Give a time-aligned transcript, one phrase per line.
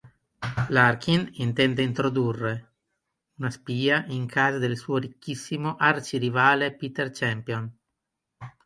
[0.71, 2.65] Larkin intende introdurre
[3.37, 7.71] una spia in casa del suo ricchissimo arci-rivale Peter Champion.